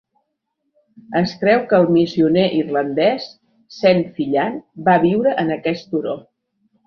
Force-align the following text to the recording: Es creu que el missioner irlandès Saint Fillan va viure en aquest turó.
Es 1.19 1.33
creu 1.41 1.59
que 1.73 1.79
el 1.81 1.85
missioner 1.97 2.45
irlandès 2.61 3.27
Saint 3.81 4.01
Fillan 4.15 4.57
va 4.89 4.97
viure 5.07 5.35
en 5.45 5.55
aquest 5.59 5.93
turó. 5.93 6.17